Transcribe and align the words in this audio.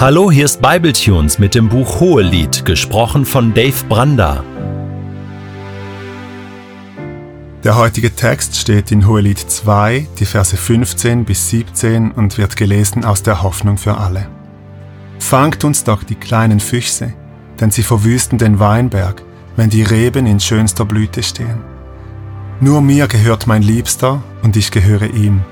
Hallo, 0.00 0.30
hier 0.30 0.46
ist 0.46 0.62
Bibletunes 0.62 1.38
mit 1.38 1.54
dem 1.54 1.68
Buch 1.68 2.00
Hohelied, 2.00 2.64
gesprochen 2.64 3.26
von 3.26 3.52
Dave 3.52 3.84
Branda. 3.86 4.42
Der 7.62 7.76
heutige 7.76 8.16
Text 8.16 8.56
steht 8.56 8.92
in 8.92 9.06
Hohelied 9.06 9.38
2, 9.38 10.06
die 10.18 10.24
Verse 10.24 10.56
15 10.56 11.26
bis 11.26 11.50
17 11.50 12.12
und 12.12 12.38
wird 12.38 12.56
gelesen 12.56 13.04
aus 13.04 13.22
der 13.22 13.42
Hoffnung 13.42 13.76
für 13.76 13.98
alle. 13.98 14.26
Fangt 15.18 15.64
uns 15.64 15.84
doch 15.84 16.02
die 16.02 16.14
kleinen 16.14 16.60
Füchse, 16.60 17.12
denn 17.60 17.70
sie 17.70 17.82
verwüsten 17.82 18.38
den 18.38 18.58
Weinberg, 18.58 19.22
wenn 19.56 19.68
die 19.68 19.82
Reben 19.82 20.24
in 20.24 20.40
schönster 20.40 20.86
Blüte 20.86 21.22
stehen. 21.22 21.60
Nur 22.58 22.80
mir 22.80 23.06
gehört 23.06 23.46
mein 23.46 23.60
Liebster 23.60 24.22
und 24.42 24.56
ich 24.56 24.70
gehöre 24.70 25.12
ihm. 25.12 25.42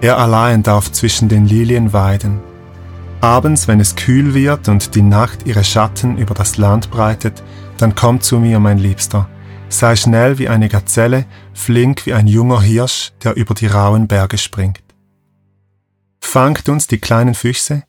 Er 0.00 0.18
allein 0.18 0.64
darf 0.64 0.90
zwischen 0.90 1.28
den 1.28 1.46
Lilien 1.46 1.92
weiden. 1.92 2.40
Abends, 3.20 3.66
wenn 3.66 3.80
es 3.80 3.96
kühl 3.96 4.34
wird 4.34 4.68
und 4.68 4.94
die 4.94 5.02
Nacht 5.02 5.46
ihre 5.46 5.64
Schatten 5.64 6.18
über 6.18 6.34
das 6.34 6.58
Land 6.58 6.90
breitet, 6.90 7.42
dann 7.78 7.94
komm 7.94 8.20
zu 8.20 8.38
mir, 8.38 8.60
mein 8.60 8.78
Liebster. 8.78 9.28
Sei 9.68 9.96
schnell 9.96 10.38
wie 10.38 10.48
eine 10.48 10.68
Gazelle, 10.68 11.26
flink 11.52 12.06
wie 12.06 12.14
ein 12.14 12.28
junger 12.28 12.60
Hirsch, 12.60 13.12
der 13.24 13.34
über 13.34 13.54
die 13.54 13.66
rauen 13.66 14.06
Berge 14.06 14.38
springt. 14.38 14.82
Fangt 16.20 16.68
uns 16.68 16.86
die 16.86 16.98
kleinen 16.98 17.34
Füchse, 17.34 17.84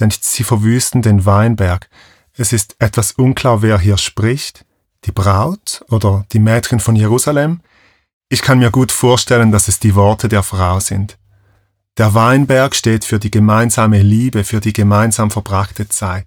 denn 0.00 0.10
sie 0.10 0.44
verwüsten 0.44 1.02
den 1.02 1.26
Weinberg. 1.26 1.88
Es 2.32 2.52
ist 2.52 2.76
etwas 2.78 3.12
unklar, 3.12 3.62
wer 3.62 3.78
hier 3.78 3.98
spricht, 3.98 4.64
die 5.04 5.12
Braut 5.12 5.84
oder 5.90 6.24
die 6.32 6.38
Mädchen 6.38 6.80
von 6.80 6.96
Jerusalem. 6.96 7.60
Ich 8.28 8.42
kann 8.42 8.58
mir 8.58 8.70
gut 8.70 8.92
vorstellen, 8.92 9.52
dass 9.52 9.68
es 9.68 9.78
die 9.78 9.94
Worte 9.94 10.28
der 10.28 10.42
Frau 10.42 10.80
sind. 10.80 11.18
Der 11.98 12.14
Weinberg 12.14 12.74
steht 12.74 13.04
für 13.04 13.18
die 13.18 13.30
gemeinsame 13.30 14.00
Liebe, 14.00 14.44
für 14.44 14.60
die 14.60 14.72
gemeinsam 14.72 15.30
verbrachte 15.30 15.88
Zeit. 15.88 16.26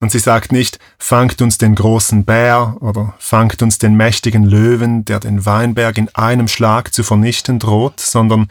Und 0.00 0.10
sie 0.12 0.18
sagt 0.18 0.52
nicht, 0.52 0.78
fangt 0.98 1.40
uns 1.40 1.56
den 1.56 1.74
großen 1.74 2.24
Bär 2.24 2.76
oder 2.80 3.14
fangt 3.18 3.62
uns 3.62 3.78
den 3.78 3.96
mächtigen 3.96 4.44
Löwen, 4.44 5.04
der 5.04 5.20
den 5.20 5.46
Weinberg 5.46 5.96
in 5.96 6.14
einem 6.14 6.48
Schlag 6.48 6.92
zu 6.92 7.02
vernichten 7.02 7.58
droht, 7.58 8.00
sondern 8.00 8.48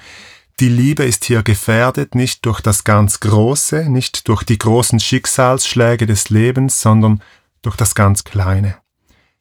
die 0.59 0.69
Liebe 0.69 1.03
ist 1.03 1.25
hier 1.25 1.43
gefährdet 1.43 2.15
nicht 2.15 2.45
durch 2.45 2.61
das 2.61 2.83
ganz 2.83 3.19
Große, 3.19 3.89
nicht 3.89 4.27
durch 4.27 4.43
die 4.43 4.57
großen 4.57 4.99
Schicksalsschläge 4.99 6.05
des 6.05 6.29
Lebens, 6.29 6.81
sondern 6.81 7.21
durch 7.61 7.75
das 7.75 7.93
ganz 7.93 8.23
Kleine. 8.23 8.77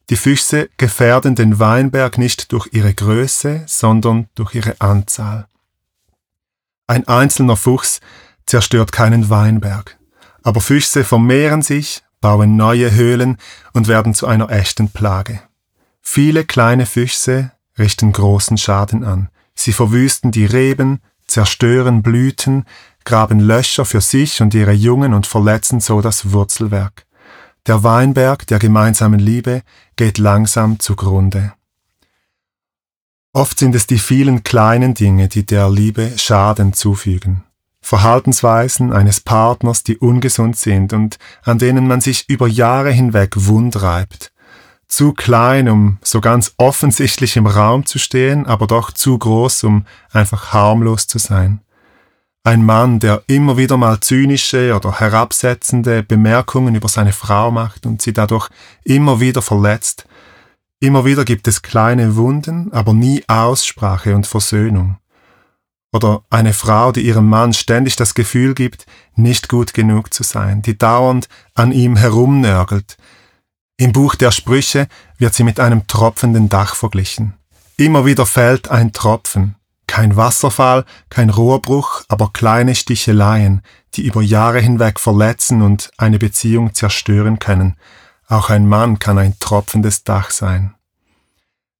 Die 0.09 0.17
Füchse 0.17 0.69
gefährden 0.77 1.33
den 1.33 1.57
Weinberg 1.57 2.17
nicht 2.17 2.51
durch 2.51 2.67
ihre 2.71 2.93
Größe, 2.93 3.63
sondern 3.65 4.27
durch 4.35 4.53
ihre 4.53 4.79
Anzahl. 4.79 5.47
Ein 6.87 7.07
einzelner 7.07 7.57
Fuchs 7.57 7.99
zerstört 8.45 8.91
keinen 8.91 9.29
Weinberg, 9.29 9.97
aber 10.43 10.61
Füchse 10.61 11.03
vermehren 11.03 11.63
sich, 11.63 12.03
bauen 12.21 12.55
neue 12.55 12.91
Höhlen 12.93 13.37
und 13.73 13.87
werden 13.87 14.13
zu 14.13 14.27
einer 14.27 14.51
echten 14.51 14.89
Plage. 14.89 15.41
Viele 16.01 16.45
kleine 16.45 16.85
Füchse 16.85 17.51
richten 17.77 18.11
großen 18.11 18.57
Schaden 18.57 19.03
an. 19.03 19.29
Sie 19.55 19.73
verwüsten 19.73 20.31
die 20.31 20.45
Reben, 20.45 21.01
zerstören 21.27 22.03
Blüten, 22.03 22.65
graben 23.03 23.39
Löcher 23.39 23.85
für 23.85 24.01
sich 24.01 24.41
und 24.41 24.53
ihre 24.53 24.73
Jungen 24.73 25.13
und 25.13 25.25
verletzen 25.25 25.79
so 25.79 26.01
das 26.01 26.31
Wurzelwerk. 26.31 27.05
Der 27.65 27.83
Weinberg 27.83 28.45
der 28.45 28.59
gemeinsamen 28.59 29.19
Liebe 29.19 29.63
geht 29.95 30.19
langsam 30.19 30.79
zugrunde. 30.79 31.53
Oft 33.35 33.59
sind 33.59 33.75
es 33.75 33.85
die 33.85 33.99
vielen 33.99 34.43
kleinen 34.43 34.93
Dinge, 34.93 35.27
die 35.27 35.45
der 35.45 35.69
Liebe 35.69 36.13
Schaden 36.15 36.71
zufügen. 36.71 37.43
Verhaltensweisen 37.81 38.93
eines 38.93 39.19
Partners, 39.19 39.83
die 39.83 39.97
ungesund 39.97 40.55
sind 40.55 40.93
und 40.93 41.17
an 41.43 41.59
denen 41.59 41.85
man 41.85 41.99
sich 41.99 42.29
über 42.29 42.47
Jahre 42.47 42.91
hinweg 42.91 43.33
wundreibt. 43.35 44.31
Zu 44.87 45.11
klein, 45.11 45.67
um 45.67 45.97
so 46.01 46.21
ganz 46.21 46.53
offensichtlich 46.55 47.35
im 47.35 47.45
Raum 47.45 47.85
zu 47.85 47.99
stehen, 47.99 48.45
aber 48.45 48.67
doch 48.67 48.93
zu 48.93 49.17
groß, 49.19 49.65
um 49.65 49.85
einfach 50.13 50.53
harmlos 50.53 51.07
zu 51.07 51.17
sein. 51.17 51.59
Ein 52.45 52.63
Mann, 52.63 53.01
der 53.01 53.21
immer 53.27 53.57
wieder 53.57 53.75
mal 53.75 53.99
zynische 53.99 54.73
oder 54.73 55.01
herabsetzende 55.01 56.03
Bemerkungen 56.03 56.73
über 56.75 56.87
seine 56.87 57.11
Frau 57.11 57.51
macht 57.51 57.85
und 57.85 58.01
sie 58.01 58.13
dadurch 58.13 58.47
immer 58.85 59.19
wieder 59.19 59.41
verletzt, 59.41 60.07
Immer 60.79 61.05
wieder 61.05 61.25
gibt 61.25 61.47
es 61.47 61.61
kleine 61.61 62.15
Wunden, 62.15 62.71
aber 62.73 62.93
nie 62.93 63.23
Aussprache 63.27 64.15
und 64.15 64.27
Versöhnung. 64.27 64.97
Oder 65.93 66.23
eine 66.29 66.51
Frau, 66.51 66.91
die 66.91 67.01
ihrem 67.01 67.29
Mann 67.29 67.53
ständig 67.53 67.95
das 67.95 68.13
Gefühl 68.13 68.53
gibt, 68.53 68.85
nicht 69.15 69.47
gut 69.47 69.73
genug 69.73 70.13
zu 70.13 70.23
sein, 70.23 70.61
die 70.61 70.77
dauernd 70.77 71.29
an 71.53 71.71
ihm 71.71 71.95
herumnörgelt. 71.95 72.97
Im 73.77 73.93
Buch 73.93 74.15
der 74.15 74.31
Sprüche 74.31 74.87
wird 75.17 75.33
sie 75.33 75.45
mit 75.45 75.59
einem 75.59 75.87
tropfenden 75.87 76.49
Dach 76.49 76.75
verglichen. 76.75 77.33
Immer 77.77 78.05
wieder 78.05 78.25
fällt 78.25 78.69
ein 78.69 78.91
Tropfen. 78.91 79.55
Kein 79.87 80.17
Wasserfall, 80.17 80.83
kein 81.09 81.29
Rohrbruch, 81.29 82.03
aber 82.09 82.31
kleine 82.33 82.75
Sticheleien, 82.75 83.61
die 83.93 84.05
über 84.05 84.21
Jahre 84.21 84.59
hinweg 84.59 84.99
verletzen 84.99 85.61
und 85.61 85.91
eine 85.97 86.19
Beziehung 86.19 86.73
zerstören 86.73 87.39
können. 87.39 87.77
Auch 88.27 88.49
ein 88.49 88.67
Mann 88.67 88.99
kann 88.99 89.17
ein 89.17 89.35
tropfendes 89.39 90.03
Dach 90.03 90.31
sein. 90.31 90.75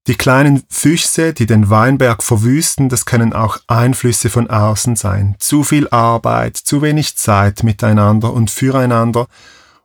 Die 0.07 0.15
kleinen 0.15 0.63
Füchse, 0.69 1.33
die 1.33 1.47
den 1.47 1.71
Weinberg 1.71 2.21
verwüsten, 2.21 2.89
das 2.89 3.05
können 3.05 3.33
auch 3.33 3.57
Einflüsse 3.67 4.29
von 4.29 4.47
außen 4.47 4.95
sein. 4.95 5.35
Zu 5.39 5.63
viel 5.63 5.87
Arbeit, 5.89 6.57
zu 6.57 6.83
wenig 6.83 7.17
Zeit 7.17 7.63
miteinander 7.63 8.31
und 8.31 8.51
füreinander 8.51 9.25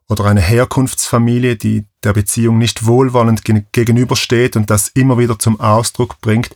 oder 0.09 0.27
eine 0.27 0.43
Herkunftsfamilie, 0.43 1.57
die 1.57 1.87
der 2.05 2.13
Beziehung 2.13 2.59
nicht 2.59 2.85
wohlwollend 2.85 3.45
gegenübersteht 3.73 4.57
und 4.57 4.69
das 4.69 4.89
immer 4.89 5.17
wieder 5.17 5.39
zum 5.39 5.59
Ausdruck 5.59 6.21
bringt. 6.21 6.51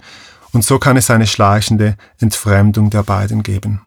Und 0.53 0.62
so 0.62 0.78
kann 0.78 0.98
es 0.98 1.09
eine 1.09 1.26
schleichende 1.26 1.97
Entfremdung 2.19 2.91
der 2.91 3.03
beiden 3.03 3.43
geben. 3.43 3.81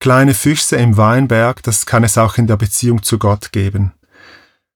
Kleine 0.00 0.34
Füchse 0.34 0.76
im 0.76 0.98
Weinberg, 0.98 1.62
das 1.62 1.86
kann 1.86 2.04
es 2.04 2.18
auch 2.18 2.36
in 2.36 2.46
der 2.46 2.58
Beziehung 2.58 3.02
zu 3.02 3.18
Gott 3.18 3.52
geben. 3.52 3.92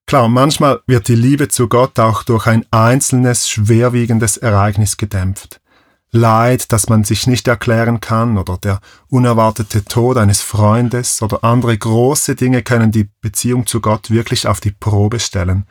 Klar, 0.09 0.27
manchmal 0.27 0.81
wird 0.87 1.07
die 1.07 1.13
Liebe 1.13 1.49
zu 1.49 1.67
Gott 1.69 1.99
auch 1.99 2.23
durch 2.23 2.47
ein 2.47 2.65
einzelnes, 2.71 3.47
schwerwiegendes 3.47 4.37
Ereignis 4.37 4.97
gedämpft. 4.97 5.61
Leid, 6.09 6.71
das 6.71 6.89
man 6.89 7.03
sich 7.03 7.27
nicht 7.27 7.47
erklären 7.47 7.99
kann, 7.99 8.39
oder 8.39 8.57
der 8.57 8.79
unerwartete 9.09 9.85
Tod 9.85 10.17
eines 10.17 10.41
Freundes 10.41 11.21
oder 11.21 11.43
andere 11.43 11.77
große 11.77 12.33
Dinge 12.33 12.63
können 12.63 12.91
die 12.91 13.07
Beziehung 13.21 13.67
zu 13.67 13.81
Gott 13.81 14.09
wirklich 14.09 14.47
auf 14.47 14.59
die 14.59 14.71
Probe 14.71 15.19
stellen. 15.19 15.67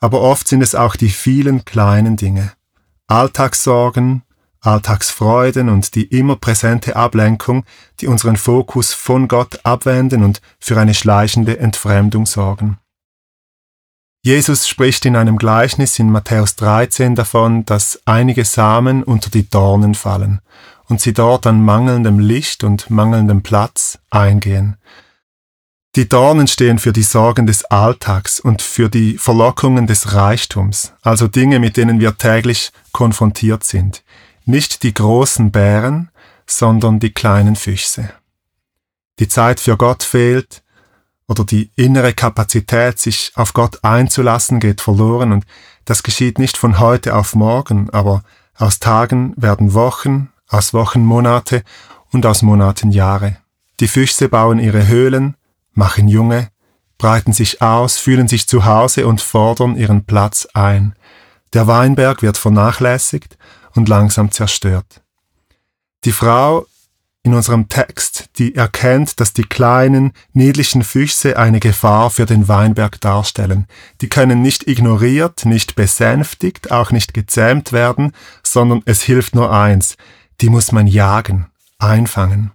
Aber 0.00 0.22
oft 0.22 0.48
sind 0.48 0.62
es 0.62 0.74
auch 0.74 0.96
die 0.96 1.10
vielen 1.10 1.64
kleinen 1.64 2.16
Dinge. 2.16 2.50
Alltagssorgen, 3.06 4.24
Alltagsfreuden 4.60 5.68
und 5.68 5.94
die 5.94 6.06
immer 6.06 6.34
präsente 6.34 6.96
Ablenkung, 6.96 7.64
die 8.00 8.08
unseren 8.08 8.38
Fokus 8.38 8.92
von 8.92 9.28
Gott 9.28 9.60
abwenden 9.62 10.24
und 10.24 10.40
für 10.58 10.76
eine 10.80 10.94
schleichende 10.94 11.60
Entfremdung 11.60 12.26
sorgen. 12.26 12.78
Jesus 14.22 14.68
spricht 14.68 15.04
in 15.04 15.16
einem 15.16 15.36
Gleichnis 15.36 15.98
in 15.98 16.10
Matthäus 16.10 16.56
13 16.56 17.14
davon, 17.14 17.64
dass 17.64 18.00
einige 18.04 18.44
Samen 18.44 19.02
unter 19.02 19.30
die 19.30 19.48
Dornen 19.48 19.94
fallen 19.94 20.40
und 20.86 21.00
sie 21.00 21.12
dort 21.12 21.46
an 21.46 21.64
mangelndem 21.64 22.18
Licht 22.18 22.64
und 22.64 22.90
mangelndem 22.90 23.42
Platz 23.42 23.98
eingehen. 24.10 24.76
Die 25.96 26.08
Dornen 26.08 26.46
stehen 26.46 26.78
für 26.78 26.92
die 26.92 27.02
Sorgen 27.02 27.46
des 27.46 27.64
Alltags 27.64 28.40
und 28.40 28.62
für 28.62 28.88
die 28.88 29.18
Verlockungen 29.18 29.86
des 29.86 30.14
Reichtums, 30.14 30.92
also 31.02 31.28
Dinge, 31.28 31.58
mit 31.58 31.76
denen 31.76 32.00
wir 32.00 32.16
täglich 32.18 32.72
konfrontiert 32.92 33.64
sind. 33.64 34.04
Nicht 34.44 34.82
die 34.82 34.94
großen 34.94 35.50
Bären, 35.50 36.10
sondern 36.46 37.00
die 37.00 37.12
kleinen 37.12 37.56
Füchse. 37.56 38.10
Die 39.18 39.28
Zeit 39.28 39.60
für 39.60 39.76
Gott 39.76 40.02
fehlt, 40.02 40.62
oder 41.28 41.44
die 41.44 41.70
innere 41.76 42.14
Kapazität, 42.14 42.98
sich 42.98 43.32
auf 43.36 43.52
Gott 43.52 43.84
einzulassen, 43.84 44.58
geht 44.58 44.80
verloren 44.80 45.30
und 45.32 45.44
das 45.84 46.02
geschieht 46.02 46.38
nicht 46.38 46.56
von 46.56 46.80
heute 46.80 47.14
auf 47.14 47.34
morgen, 47.34 47.90
aber 47.90 48.22
aus 48.56 48.80
Tagen 48.80 49.34
werden 49.36 49.74
Wochen, 49.74 50.30
aus 50.48 50.74
Wochen 50.74 51.04
Monate 51.04 51.62
und 52.10 52.26
aus 52.26 52.42
Monaten 52.42 52.90
Jahre. 52.90 53.36
Die 53.80 53.88
Füchse 53.88 54.28
bauen 54.28 54.58
ihre 54.58 54.88
Höhlen, 54.88 55.36
machen 55.72 56.08
Junge, 56.08 56.50
breiten 56.96 57.32
sich 57.32 57.62
aus, 57.62 57.98
fühlen 57.98 58.26
sich 58.26 58.48
zu 58.48 58.64
Hause 58.64 59.06
und 59.06 59.20
fordern 59.20 59.76
ihren 59.76 60.04
Platz 60.04 60.48
ein. 60.52 60.94
Der 61.52 61.66
Weinberg 61.66 62.22
wird 62.22 62.36
vernachlässigt 62.36 63.38
und 63.74 63.88
langsam 63.88 64.32
zerstört. 64.32 65.02
Die 66.04 66.12
Frau 66.12 66.66
in 67.28 67.34
unserem 67.34 67.68
Text, 67.68 68.30
die 68.38 68.54
erkennt, 68.54 69.20
dass 69.20 69.34
die 69.34 69.42
kleinen, 69.42 70.12
niedlichen 70.32 70.82
Füchse 70.82 71.36
eine 71.36 71.60
Gefahr 71.60 72.08
für 72.08 72.24
den 72.24 72.48
Weinberg 72.48 73.02
darstellen. 73.02 73.66
Die 74.00 74.08
können 74.08 74.40
nicht 74.40 74.66
ignoriert, 74.66 75.44
nicht 75.44 75.74
besänftigt, 75.74 76.70
auch 76.70 76.90
nicht 76.90 77.12
gezähmt 77.12 77.70
werden, 77.70 78.12
sondern 78.42 78.80
es 78.86 79.02
hilft 79.02 79.34
nur 79.34 79.52
eins, 79.52 79.98
die 80.40 80.48
muss 80.48 80.72
man 80.72 80.86
jagen, 80.86 81.48
einfangen. 81.78 82.52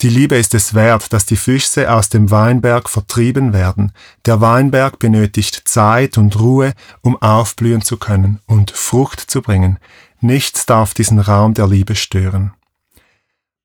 Die 0.00 0.08
Liebe 0.08 0.36
ist 0.36 0.54
es 0.54 0.72
wert, 0.72 1.12
dass 1.12 1.26
die 1.26 1.36
Füchse 1.36 1.92
aus 1.92 2.08
dem 2.08 2.30
Weinberg 2.30 2.88
vertrieben 2.88 3.52
werden. 3.52 3.92
Der 4.24 4.40
Weinberg 4.40 4.98
benötigt 4.98 5.68
Zeit 5.68 6.16
und 6.16 6.40
Ruhe, 6.40 6.72
um 7.02 7.20
aufblühen 7.20 7.82
zu 7.82 7.98
können 7.98 8.40
und 8.46 8.70
Frucht 8.70 9.20
zu 9.20 9.42
bringen. 9.42 9.78
Nichts 10.22 10.64
darf 10.64 10.94
diesen 10.94 11.18
Raum 11.18 11.52
der 11.52 11.66
Liebe 11.66 11.96
stören. 11.96 12.52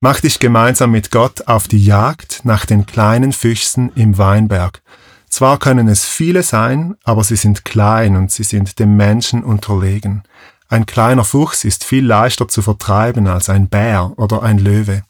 Mach 0.05 0.19
dich 0.21 0.37
gemeinsam 0.39 0.91
mit 0.91 1.09
Gott 1.09 1.47
auf 1.47 1.67
die 1.67 1.83
Jagd 1.83 2.41
nach 2.43 2.67
den 2.67 2.85
kleinen 2.85 3.31
Füchsen 3.31 3.91
im 3.95 4.19
Weinberg. 4.19 4.83
Zwar 5.27 5.57
können 5.57 5.87
es 5.87 6.05
viele 6.05 6.43
sein, 6.43 6.93
aber 7.03 7.23
sie 7.23 7.35
sind 7.35 7.65
klein 7.65 8.15
und 8.15 8.31
sie 8.31 8.43
sind 8.43 8.77
dem 8.77 8.97
Menschen 8.97 9.43
unterlegen. 9.43 10.21
Ein 10.67 10.85
kleiner 10.85 11.23
Fuchs 11.23 11.63
ist 11.63 11.83
viel 11.83 12.05
leichter 12.05 12.47
zu 12.47 12.61
vertreiben 12.61 13.25
als 13.25 13.49
ein 13.49 13.67
Bär 13.67 14.13
oder 14.17 14.43
ein 14.43 14.59
Löwe. 14.59 15.01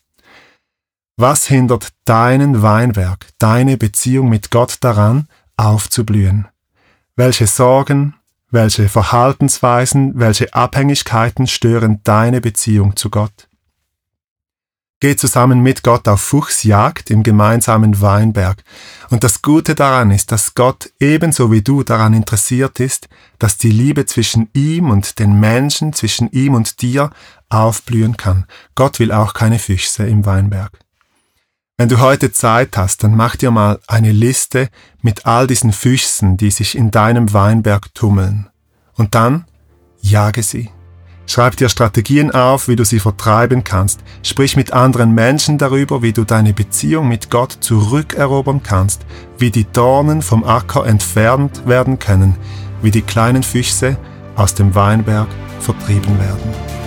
Was 1.18 1.46
hindert 1.46 1.90
deinen 2.06 2.62
Weinberg, 2.62 3.28
deine 3.38 3.76
Beziehung 3.76 4.30
mit 4.30 4.50
Gott 4.50 4.78
daran, 4.80 5.28
aufzublühen? 5.58 6.48
Welche 7.18 7.48
Sorgen, 7.48 8.16
welche 8.50 8.88
Verhaltensweisen, 8.88 10.18
welche 10.18 10.54
Abhängigkeiten 10.54 11.48
stören 11.48 12.00
deine 12.06 12.40
Beziehung 12.40 12.96
zu 12.96 13.10
Gott? 13.10 13.50
Geh 15.02 15.16
zusammen 15.18 15.62
mit 15.62 15.84
Gott 15.84 16.08
auf 16.08 16.22
Fuchsjagd 16.22 17.12
im 17.12 17.22
gemeinsamen 17.22 18.00
Weinberg. 18.00 18.64
Und 19.10 19.26
das 19.26 19.42
Gute 19.42 19.76
daran 19.76 20.10
ist, 20.10 20.32
dass 20.32 20.56
Gott 20.56 20.90
ebenso 21.00 21.52
wie 21.52 21.62
du 21.62 21.84
daran 21.84 22.14
interessiert 22.14 22.80
ist, 22.80 23.10
dass 23.38 23.58
die 23.58 23.72
Liebe 23.72 24.06
zwischen 24.06 24.50
ihm 24.54 24.90
und 24.90 25.20
den 25.20 25.38
Menschen, 25.40 25.92
zwischen 25.92 26.32
ihm 26.32 26.54
und 26.54 26.82
dir 26.82 27.10
aufblühen 27.50 28.16
kann. 28.16 28.46
Gott 28.74 29.00
will 29.00 29.12
auch 29.12 29.34
keine 29.34 29.60
Füchse 29.60 30.08
im 30.08 30.26
Weinberg. 30.26 30.80
Wenn 31.78 31.90
du 31.90 32.00
heute 32.00 32.32
Zeit 32.32 32.78
hast, 32.78 33.04
dann 33.04 33.16
mach 33.18 33.36
dir 33.36 33.52
mal 33.52 33.82
eine 33.88 34.14
Liste 34.14 34.70
mit 35.02 35.26
all 35.26 35.46
diesen 35.46 35.74
Füchsen, 35.74 36.38
die 36.38 36.52
sich 36.52 36.78
in 36.78 36.90
deinem 36.90 37.34
Weinberg 37.34 37.94
tummeln. 37.94 38.50
Und 38.94 39.14
dann 39.14 39.46
jage 40.00 40.42
sie. 40.42 40.70
Schreib 41.28 41.58
dir 41.58 41.70
Strategien 41.70 42.32
auf, 42.32 42.68
wie 42.68 42.76
du 42.76 42.86
sie 42.86 43.00
vertreiben 43.00 43.64
kannst. 43.64 44.02
Sprich 44.24 44.56
mit 44.56 44.74
anderen 44.74 45.14
Menschen 45.14 45.58
darüber, 45.58 46.02
wie 46.02 46.14
du 46.14 46.24
deine 46.24 46.54
Beziehung 46.54 47.08
mit 47.08 47.30
Gott 47.30 47.58
zurückerobern 47.60 48.62
kannst, 48.64 49.06
wie 49.38 49.52
die 49.52 49.66
Dornen 49.72 50.22
vom 50.22 50.44
Acker 50.44 50.86
entfernt 50.86 51.64
werden 51.66 52.00
können, 52.00 52.36
wie 52.82 52.92
die 52.92 53.02
kleinen 53.02 53.44
Füchse 53.44 53.98
aus 54.36 54.54
dem 54.54 54.76
Weinberg 54.76 55.28
vertrieben 55.60 56.20
werden. 56.20 56.85